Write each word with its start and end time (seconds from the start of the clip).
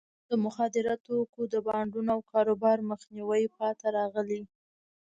د 0.29 0.31
مخدره 0.45 0.95
توکو 1.05 1.41
د 1.53 1.55
بانډونو 1.65 2.09
او 2.15 2.19
کاروبار 2.31 2.77
مخنیوي 2.91 3.45
پاتې 3.57 3.87
راغلی. 3.97 4.41